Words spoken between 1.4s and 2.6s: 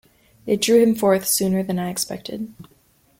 than I expected.